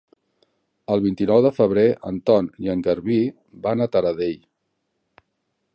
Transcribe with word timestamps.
El 0.95 1.01
vint-i-nou 1.03 1.43
de 1.47 1.51
febrer 1.57 1.83
en 2.11 2.17
Ton 2.29 2.49
i 2.67 2.73
en 2.75 2.81
Garbí 2.89 3.21
van 3.69 3.83
a 3.83 3.89
Taradell. 3.97 4.43